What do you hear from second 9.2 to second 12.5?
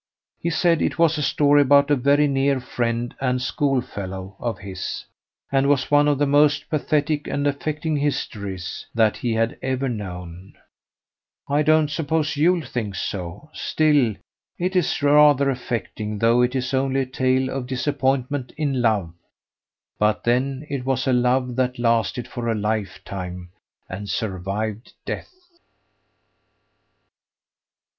had ever known. I don't suppose